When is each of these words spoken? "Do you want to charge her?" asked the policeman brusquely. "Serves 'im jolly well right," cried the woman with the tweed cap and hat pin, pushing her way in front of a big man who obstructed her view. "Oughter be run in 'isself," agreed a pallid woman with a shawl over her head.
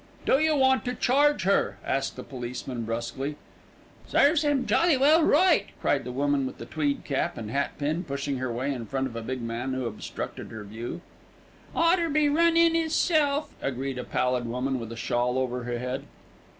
"Do 0.25 0.39
you 0.39 0.55
want 0.55 0.83
to 0.85 0.95
charge 0.95 1.43
her?" 1.43 1.77
asked 1.85 2.15
the 2.15 2.23
policeman 2.23 2.85
brusquely. 2.85 3.35
"Serves 4.07 4.43
'im 4.43 4.65
jolly 4.65 4.97
well 4.97 5.21
right," 5.21 5.67
cried 5.79 6.05
the 6.05 6.11
woman 6.11 6.47
with 6.47 6.57
the 6.57 6.65
tweed 6.65 7.05
cap 7.05 7.37
and 7.37 7.51
hat 7.51 7.77
pin, 7.77 8.03
pushing 8.03 8.37
her 8.39 8.51
way 8.51 8.73
in 8.73 8.87
front 8.87 9.05
of 9.05 9.15
a 9.15 9.21
big 9.21 9.43
man 9.43 9.73
who 9.73 9.85
obstructed 9.85 10.49
her 10.49 10.63
view. 10.63 11.01
"Oughter 11.75 12.09
be 12.09 12.27
run 12.29 12.57
in 12.57 12.75
'isself," 12.75 13.53
agreed 13.61 13.99
a 13.99 14.03
pallid 14.03 14.47
woman 14.47 14.79
with 14.79 14.91
a 14.91 14.97
shawl 14.97 15.37
over 15.37 15.65
her 15.65 15.77
head. 15.77 16.05